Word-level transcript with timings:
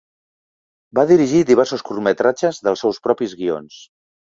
Va 0.99 1.03
dirigir 1.11 1.41
diversos 1.51 1.85
curtmetratges 1.91 2.63
dels 2.69 2.85
seus 2.87 3.01
propis 3.07 3.39
guions. 3.45 3.81